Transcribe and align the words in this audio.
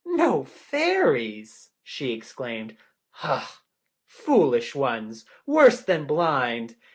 "No 0.03 0.43
Fairies?" 0.45 1.69
she 1.83 2.11
exclaimed. 2.11 2.75
"Ah, 3.21 3.61
foolish 4.07 4.73
ones, 4.73 5.25
worse 5.45 5.81
than 5.81 6.05
blind! 6.07 6.75